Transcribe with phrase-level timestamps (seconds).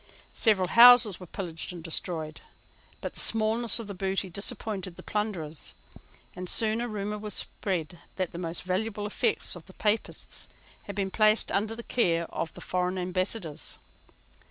[0.33, 2.41] Several houses were pillaged and destroyed:
[3.01, 5.75] but the smallness of the booty disappointed the plunderers;
[6.35, 10.49] and soon a rumour was spread that the most valuable effects of the Papists
[10.85, 13.77] had been placed under the care of the foreign Ambassadors.